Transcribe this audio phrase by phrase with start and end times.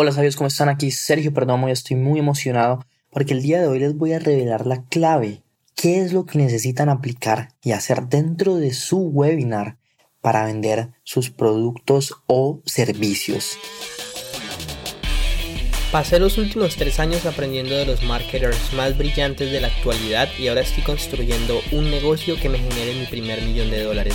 [0.00, 0.68] Hola sabios, ¿cómo están?
[0.68, 4.20] Aquí Sergio Perdomo y estoy muy emocionado porque el día de hoy les voy a
[4.20, 5.42] revelar la clave.
[5.74, 9.78] ¿Qué es lo que necesitan aplicar y hacer dentro de su webinar
[10.20, 13.58] para vender sus productos o servicios?
[15.90, 20.46] Pasé los últimos tres años aprendiendo de los marketers más brillantes de la actualidad y
[20.46, 24.14] ahora estoy construyendo un negocio que me genere mi primer millón de dólares.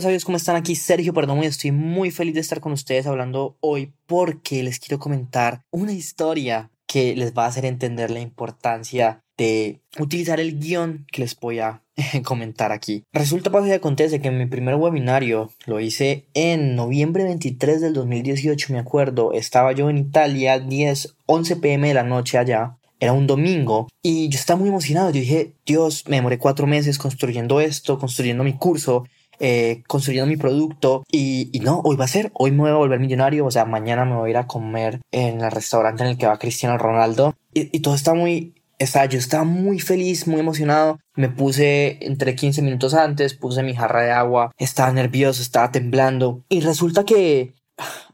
[0.00, 0.56] Sabios, ¿cómo están?
[0.56, 4.78] Aquí Sergio Perdomo y estoy muy feliz de estar con ustedes hablando hoy porque les
[4.78, 10.58] quiero comentar una historia que les va a hacer entender la importancia de utilizar el
[10.58, 11.82] guion que les voy a
[12.24, 13.02] comentar aquí.
[13.12, 17.94] Resulta, pasa y acontece que en mi primer webinario lo hice en noviembre 23 del
[17.94, 19.32] 2018, me acuerdo.
[19.32, 24.28] Estaba yo en Italia, 10, 11 pm de la noche allá era un domingo y
[24.28, 25.10] yo estaba muy emocionado.
[25.10, 29.04] Yo dije, Dios, me demoré cuatro meses construyendo esto, construyendo mi curso,
[29.40, 32.74] eh, construyendo mi producto y, y, no, hoy va a ser, hoy me voy a
[32.74, 36.10] volver millonario, o sea, mañana me voy a ir a comer en el restaurante en
[36.10, 38.54] el que va Cristiano Ronaldo y, y todo está muy...
[38.78, 41.00] Estaba, yo estaba muy feliz, muy emocionado.
[41.16, 46.44] Me puse entre 15 minutos antes, puse mi jarra de agua, estaba nervioso, estaba temblando.
[46.48, 47.54] Y resulta que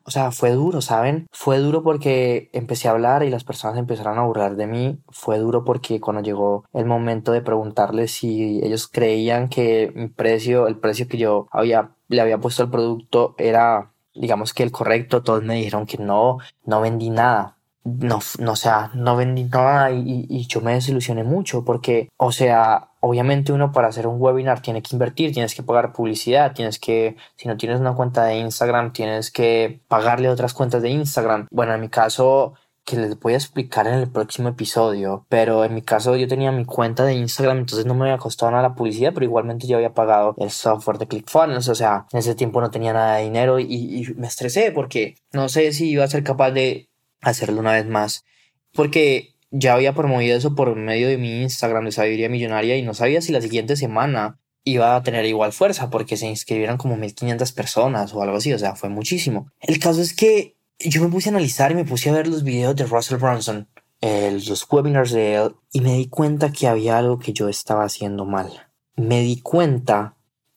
[0.07, 1.27] o sea, fue duro, ¿saben?
[1.33, 4.99] Fue duro porque empecé a hablar y las personas empezaron a burlar de mí.
[5.09, 10.67] Fue duro porque cuando llegó el momento de preguntarles si ellos creían que mi precio,
[10.67, 15.23] el precio que yo había, le había puesto al producto era, digamos que el correcto,
[15.23, 19.91] todos me dijeron que no, no vendí nada no, no, o sea, no vendí nada
[19.91, 24.63] y, y, yo me desilusioné mucho porque, o sea, obviamente uno para hacer un webinar
[24.63, 28.39] tiene que invertir, tienes que pagar publicidad, tienes que, si no tienes una cuenta de
[28.39, 31.47] Instagram, tienes que pagarle otras cuentas de Instagram.
[31.51, 32.55] Bueno, en mi caso,
[32.85, 36.53] que les voy a explicar en el próximo episodio, pero en mi caso yo tenía
[36.53, 39.77] mi cuenta de Instagram, entonces no me había costado nada la publicidad, pero igualmente yo
[39.77, 43.25] había pagado el software de ClickFunnels, o sea, en ese tiempo no tenía nada de
[43.25, 46.89] dinero y, y me estresé porque no sé si iba a ser capaz de
[47.31, 48.25] hacerlo una vez más.
[48.73, 52.95] Porque ya había promovido eso por medio de mi Instagram de Sabiduría Millonaria y no
[52.95, 57.53] sabía si la siguiente semana iba a tener igual fuerza porque se inscribieron como 1500
[57.53, 59.49] personas o algo así, o sea, fue muchísimo.
[59.61, 62.43] El caso es que yo me puse a analizar y me puse a ver los
[62.43, 63.69] videos de Russell Brunson,
[64.01, 68.25] los webinars de él, y me di cuenta que había algo que yo estaba haciendo
[68.25, 68.69] mal.
[68.97, 70.17] Me di cuenta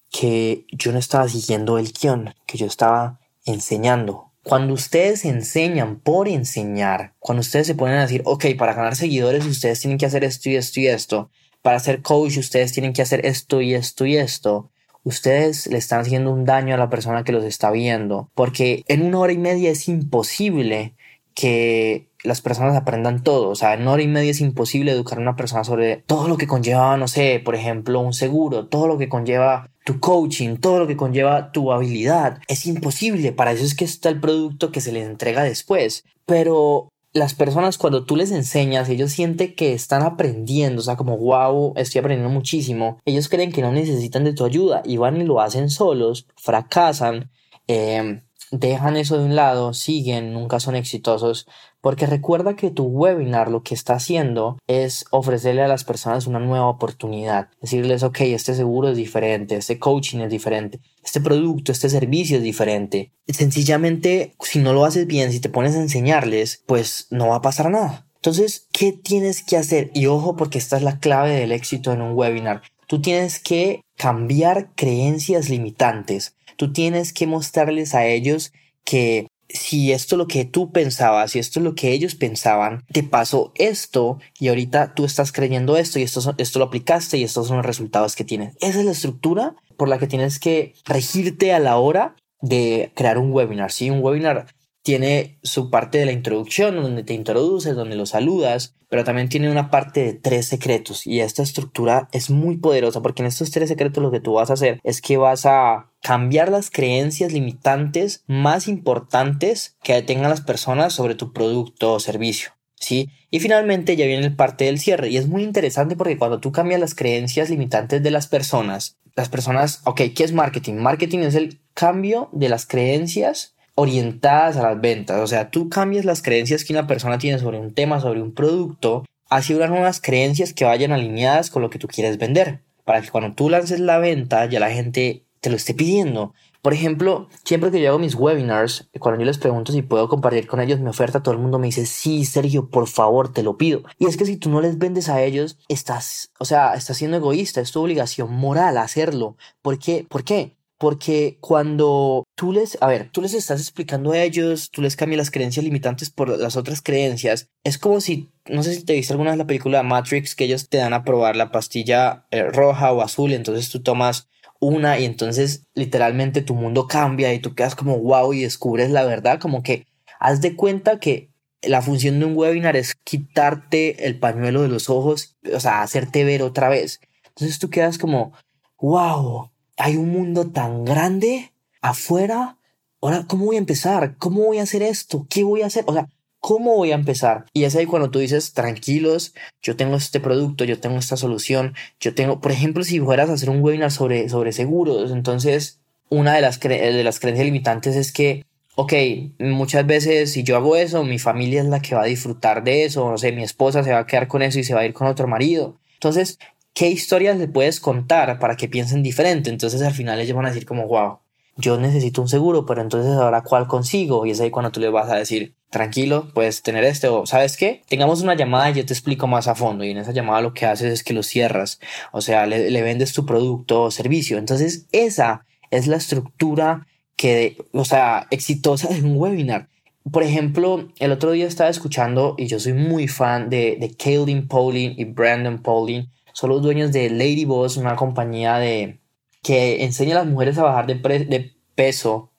[0.10, 6.30] que yo no estaba siguiendo el guion, que yo estaba enseñando cuando ustedes enseñan por
[6.30, 10.24] enseñar, cuando ustedes se ponen a decir, ok, para ganar seguidores ustedes tienen que hacer
[10.24, 11.30] esto y esto y esto,
[11.62, 14.72] para ser coach ustedes tienen que hacer esto y esto y esto,
[15.04, 19.04] ustedes le están haciendo un daño a la persona que los está viendo, porque en
[19.04, 20.96] una hora y media es imposible
[21.38, 23.50] que las personas aprendan todo.
[23.50, 26.36] O sea, en hora y media es imposible educar a una persona sobre todo lo
[26.36, 30.80] que conlleva, no sé, por ejemplo, un seguro, todo lo que conlleva tu coaching, todo
[30.80, 32.40] lo que conlleva tu habilidad.
[32.48, 36.06] Es imposible, para eso es que está el producto que se les entrega después.
[36.26, 41.18] Pero las personas cuando tú les enseñas, ellos sienten que están aprendiendo, o sea, como
[41.18, 42.98] wow, estoy aprendiendo muchísimo.
[43.06, 47.30] Ellos creen que no necesitan de tu ayuda y van y lo hacen solos, fracasan.
[47.68, 48.22] Eh,
[48.52, 51.48] dejan eso de un lado, siguen, nunca son exitosos,
[51.82, 56.40] porque recuerda que tu webinar lo que está haciendo es ofrecerle a las personas una
[56.40, 61.90] nueva oportunidad, decirles, ok, este seguro es diferente, este coaching es diferente, este producto, este
[61.90, 63.12] servicio es diferente.
[63.28, 67.42] Sencillamente, si no lo haces bien, si te pones a enseñarles, pues no va a
[67.42, 68.08] pasar nada.
[68.16, 69.92] Entonces, ¿qué tienes que hacer?
[69.94, 72.62] Y ojo, porque esta es la clave del éxito en un webinar.
[72.88, 78.52] Tú tienes que cambiar creencias limitantes tú tienes que mostrarles a ellos
[78.84, 82.84] que si esto es lo que tú pensabas, si esto es lo que ellos pensaban,
[82.92, 87.24] te pasó esto y ahorita tú estás creyendo esto y esto, esto lo aplicaste y
[87.24, 88.56] estos son los resultados que tienes.
[88.60, 93.18] Esa es la estructura por la que tienes que regirte a la hora de crear
[93.18, 93.72] un webinar.
[93.72, 94.48] Si un webinar
[94.88, 99.52] tiene su parte de la introducción, donde te introduces, donde lo saludas, pero también tiene
[99.52, 103.68] una parte de tres secretos y esta estructura es muy poderosa porque en estos tres
[103.68, 108.24] secretos lo que tú vas a hacer es que vas a cambiar las creencias limitantes
[108.28, 112.52] más importantes que tengan las personas sobre tu producto o servicio.
[112.80, 113.10] ¿Sí?
[113.30, 116.54] Y finalmente ya viene el parte del cierre y es muy interesante porque cuando tú
[116.54, 120.76] cambias las creencias limitantes de las personas, las personas, ok, ¿qué es marketing?
[120.76, 125.20] Marketing es el cambio de las creencias orientadas a las ventas.
[125.22, 128.34] O sea, tú cambias las creencias que una persona tiene sobre un tema, sobre un
[128.34, 132.64] producto, hacia unas nuevas creencias que vayan alineadas con lo que tú quieres vender.
[132.86, 136.34] Para que cuando tú lances la venta, ya la gente te lo esté pidiendo.
[136.64, 140.48] Por ejemplo, siempre que yo hago mis webinars, cuando yo les pregunto si puedo compartir
[140.48, 143.58] con ellos mi oferta, todo el mundo me dice, sí, Sergio, por favor, te lo
[143.58, 143.84] pido.
[144.00, 147.18] Y es que si tú no les vendes a ellos, estás, o sea, estás siendo
[147.18, 149.38] egoísta, es tu obligación moral hacerlo.
[149.62, 150.08] ¿Por qué?
[150.10, 150.57] ¿Por qué?
[150.80, 155.18] Porque cuando tú les, a ver, tú les estás explicando a ellos, tú les cambias
[155.18, 159.14] las creencias limitantes por las otras creencias, es como si, no sé si te viste
[159.14, 162.92] alguna vez la película Matrix, que ellos te dan a probar la pastilla eh, roja
[162.92, 164.28] o azul, entonces tú tomas
[164.60, 169.04] una y entonces literalmente tu mundo cambia y tú quedas como wow y descubres la
[169.04, 169.88] verdad, como que
[170.20, 171.32] haz de cuenta que
[171.62, 176.24] la función de un webinar es quitarte el pañuelo de los ojos, o sea, hacerte
[176.24, 177.00] ver otra vez.
[177.30, 178.34] Entonces tú quedas como,
[178.80, 181.52] wow, hay un mundo tan grande
[181.82, 182.58] afuera.
[183.02, 184.18] Ahora, ¿cómo voy a empezar?
[184.18, 185.28] ¿Cómo voy a hacer esto?
[185.30, 185.84] ¿Qué voy a hacer?
[185.88, 186.10] O sea,
[186.40, 187.46] ¿cómo voy a empezar?
[187.54, 191.76] Y es ahí cuando tú dices, tranquilos, yo tengo este producto, yo tengo esta solución,
[192.00, 196.36] yo tengo, por ejemplo, si fueras a hacer un webinar sobre, sobre seguros, entonces una
[196.36, 198.46] de las, de las creencias limitantes es que,
[198.76, 198.94] ok,
[199.40, 202.86] muchas veces si yo hago eso, mi familia es la que va a disfrutar de
[202.86, 204.86] eso, no sé, mi esposa se va a quedar con eso y se va a
[204.86, 205.78] ir con otro marido.
[205.94, 206.40] Entonces,
[206.78, 209.50] ¿qué historias le puedes contar para que piensen diferente?
[209.50, 211.18] Entonces al final ellos van a decir como, wow,
[211.56, 214.28] yo necesito un seguro, pero entonces ahora cuál consigo?
[214.28, 217.58] Y es ahí cuando tú le vas a decir, tranquilo, puedes tener este o sabes
[217.58, 220.42] qué, tengamos una llamada y yo te explico más a fondo y en esa llamada
[220.42, 221.80] lo que haces es que lo cierras,
[222.12, 224.38] o sea, le, vendes tu producto o servicio.
[224.38, 226.86] Entonces esa es la estructura
[227.16, 229.68] que, o sea, exitosa de un webinar.
[230.12, 234.48] Por ejemplo, el otro día estaba escuchando y yo soy muy fan de, de Kaylin
[234.48, 236.12] Pauling y Brandon Pauling.
[236.38, 239.00] Son los dueños de Lady Boss, una compañía de,
[239.42, 242.30] que enseña a las mujeres a bajar de, peso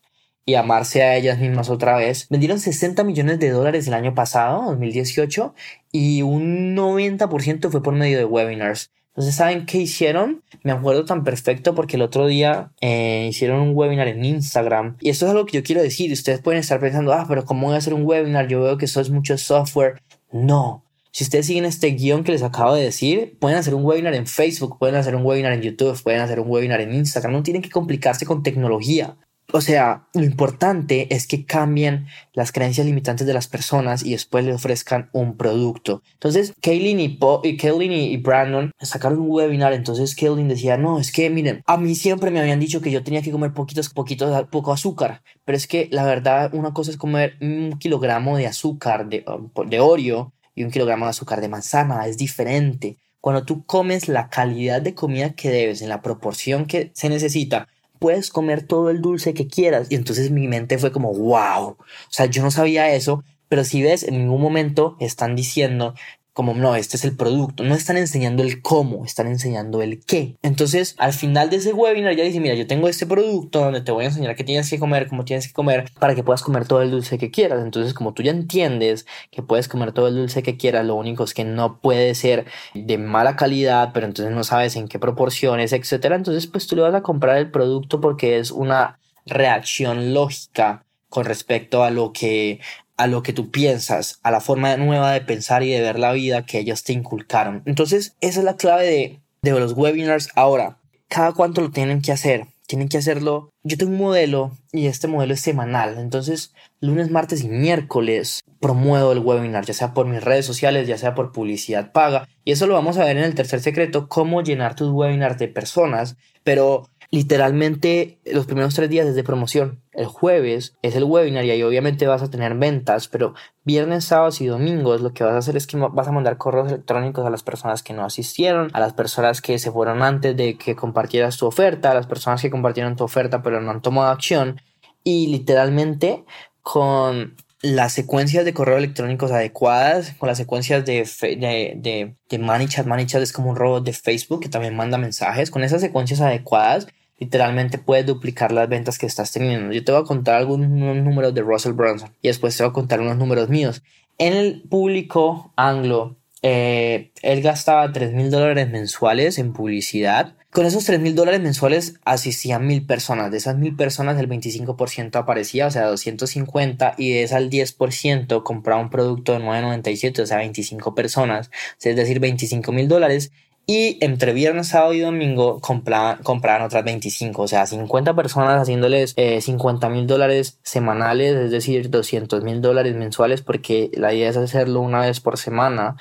[0.44, 2.28] y amarse a ellas mismas otra vez.
[2.30, 5.52] Vendieron 60 millones de dólares el año pasado, 2018,
[5.90, 8.92] y un 90% fue por medio de webinars.
[9.08, 10.44] Entonces, ¿saben qué hicieron?
[10.62, 14.96] Me acuerdo tan perfecto porque el otro día eh, hicieron un webinar en Instagram.
[15.00, 16.12] Y esto es algo que yo quiero decir.
[16.12, 18.46] Ustedes pueden estar pensando, ah, pero ¿cómo voy a hacer un webinar?
[18.46, 20.00] Yo veo que eso es mucho software.
[20.30, 20.84] No.
[21.10, 24.26] Si ustedes siguen este guion que les acabo de decir, pueden hacer un webinar en
[24.26, 27.32] Facebook, pueden hacer un webinar en YouTube, pueden hacer un webinar en Instagram.
[27.32, 29.16] No tienen que complicarse con tecnología.
[29.50, 34.44] O sea, lo importante es que cambien las creencias limitantes de las personas y después
[34.44, 36.02] le ofrezcan un producto.
[36.12, 39.72] Entonces, Kaylin y, y, y, Brandon sacaron un webinar.
[39.72, 43.02] Entonces, Kaylin decía, no, es que miren, a mí siempre me habían dicho que yo
[43.02, 45.22] tenía que comer poquitos, poquitos, poco azúcar.
[45.46, 49.24] Pero es que la verdad, una cosa es comer un kilogramo de azúcar de,
[49.66, 52.06] de Oreo y un kilogramo de azúcar de manzana.
[52.08, 52.96] Es diferente.
[53.20, 57.68] Cuando tú comes la calidad de comida que debes en la proporción que se necesita,
[58.00, 59.86] puedes comer todo el dulce que quieras.
[59.90, 61.68] Y entonces mi mente fue como, wow.
[61.68, 61.76] O
[62.10, 65.94] sea, yo no sabía eso, pero si ves, en ningún momento están diciendo
[66.38, 67.64] como no, este es el producto.
[67.64, 70.36] No están enseñando el cómo, están enseñando el qué.
[70.40, 73.90] Entonces, al final de ese webinar ya dice, mira, yo tengo este producto donde te
[73.90, 76.64] voy a enseñar qué tienes que comer, cómo tienes que comer, para que puedas comer
[76.64, 77.64] todo el dulce que quieras.
[77.64, 81.24] Entonces, como tú ya entiendes que puedes comer todo el dulce que quieras, lo único
[81.24, 85.72] es que no puede ser de mala calidad, pero entonces no sabes en qué proporciones,
[85.72, 86.14] etcétera.
[86.14, 91.24] Entonces, pues tú le vas a comprar el producto porque es una reacción lógica con
[91.24, 92.60] respecto a lo que
[92.98, 96.12] a lo que tú piensas, a la forma nueva de pensar y de ver la
[96.12, 97.62] vida que ellos te inculcaron.
[97.64, 100.28] Entonces, esa es la clave de, de los webinars.
[100.34, 102.46] Ahora, cada cuánto lo tienen que hacer.
[102.66, 103.50] Tienen que hacerlo.
[103.62, 105.96] Yo tengo un modelo y este modelo es semanal.
[105.98, 110.98] Entonces, lunes, martes y miércoles promuevo el webinar, ya sea por mis redes sociales, ya
[110.98, 112.28] sea por publicidad paga.
[112.44, 115.48] Y eso lo vamos a ver en el tercer secreto, cómo llenar tus webinars de
[115.48, 116.16] personas.
[116.42, 119.80] Pero literalmente los primeros tres días es de promoción.
[119.92, 123.34] El jueves es el webinar y ahí obviamente vas a tener ventas, pero
[123.64, 126.68] viernes, sábados y domingos lo que vas a hacer es que vas a mandar correos
[126.68, 130.58] electrónicos a las personas que no asistieron, a las personas que se fueron antes de
[130.58, 134.10] que compartieras tu oferta, a las personas que compartieron tu oferta pero no han tomado
[134.10, 134.60] acción
[135.02, 136.24] y literalmente
[136.62, 142.86] con las secuencias de correo electrónicos adecuadas, con las secuencias de, de, de, de ManyChat.
[142.86, 145.50] ManyChat es como un robot de Facebook que también manda mensajes.
[145.50, 146.86] Con esas secuencias adecuadas,
[147.18, 149.72] literalmente puedes duplicar las ventas que estás teniendo.
[149.72, 152.74] Yo te voy a contar algunos números de Russell Brunson y después te voy a
[152.74, 153.82] contar unos números míos.
[154.18, 160.34] En el público anglo, eh, él gastaba 3 mil dólares mensuales en publicidad.
[160.50, 163.30] Con esos 3 mil dólares mensuales asistían mil personas.
[163.30, 168.42] De esas mil personas, el 25% aparecía, o sea, 250, y de esas el 10%
[168.42, 171.50] compraba un producto de 9.97, o sea, 25 personas,
[171.82, 173.30] es decir, 25 mil dólares.
[173.66, 179.86] Y entre viernes, sábado y domingo compraban, otras 25, o sea, 50 personas haciéndoles 50
[179.86, 184.80] eh, mil dólares semanales, es decir, 200 mil dólares mensuales, porque la idea es hacerlo
[184.80, 185.96] una vez por semana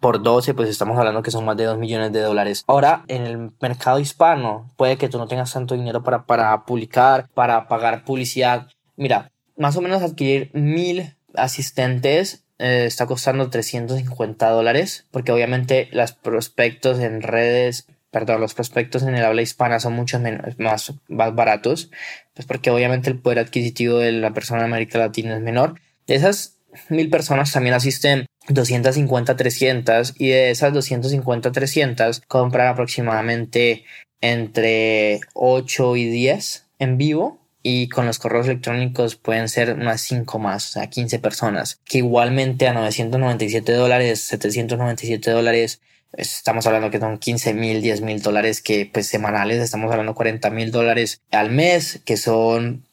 [0.00, 2.64] por 12, pues estamos hablando que son más de 2 millones de dólares.
[2.66, 7.28] Ahora, en el mercado hispano, puede que tú no tengas tanto dinero para, para publicar,
[7.34, 8.68] para pagar publicidad.
[8.96, 16.12] Mira, más o menos adquirir mil asistentes eh, está costando 350 dólares, porque obviamente los
[16.12, 21.34] prospectos en redes, perdón, los prospectos en el habla hispana son mucho menos, más, más
[21.34, 21.90] baratos,
[22.34, 25.80] pues porque obviamente el poder adquisitivo de la persona en América Latina es menor.
[26.06, 26.56] De esas
[26.88, 33.84] mil personas también asisten 250, 300 y de esas 250, 300 compran aproximadamente
[34.20, 40.38] entre 8 y 10 en vivo y con los correos electrónicos pueden ser unas 5
[40.38, 45.80] más, o sea, 15 personas, que igualmente a 997 dólares, 797 dólares,
[46.12, 50.50] estamos hablando que son 15 mil, 10 mil dólares que pues semanales, estamos hablando 40
[50.50, 52.84] mil dólares al mes, que son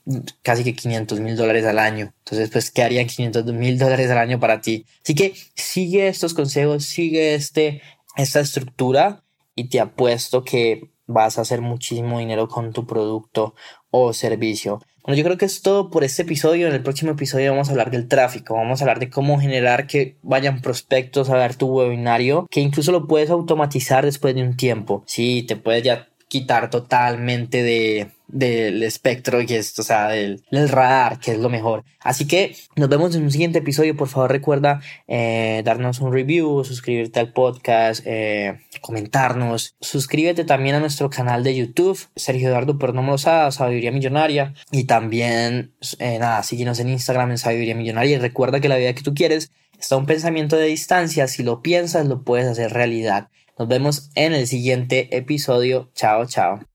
[0.41, 2.13] casi que 500 mil dólares al año.
[2.19, 4.85] Entonces, pues, ¿qué harían 500 mil dólares al año para ti?
[5.01, 7.81] Así que sigue estos consejos, sigue este,
[8.15, 9.23] esta estructura
[9.55, 13.55] y te apuesto que vas a hacer muchísimo dinero con tu producto
[13.91, 14.81] o servicio.
[15.03, 16.67] Bueno, yo creo que es todo por este episodio.
[16.67, 18.55] En el próximo episodio vamos a hablar del tráfico.
[18.55, 22.91] Vamos a hablar de cómo generar que vayan prospectos a ver tu webinario, que incluso
[22.93, 25.03] lo puedes automatizar después de un tiempo.
[25.05, 31.19] Sí, te puedes ya quitar totalmente de, del espectro que es, o sea, del, radar,
[31.19, 31.83] que es lo mejor.
[31.99, 33.95] Así que nos vemos en un siguiente episodio.
[33.95, 39.75] Por favor, recuerda eh, darnos un review, suscribirte al podcast, eh, comentarnos.
[39.79, 44.53] Suscríbete también a nuestro canal de YouTube, Sergio Eduardo Pernomosada, Sabiduría Millonaria.
[44.71, 48.17] Y también, eh, nada, síguenos en Instagram en Sabiduría Millonaria.
[48.17, 51.27] Y recuerda que la vida que tú quieres está un pensamiento de distancia.
[51.27, 53.29] Si lo piensas, lo puedes hacer realidad.
[53.59, 55.91] Nos vemos en el siguiente episodio.
[55.93, 56.65] Chao, chao.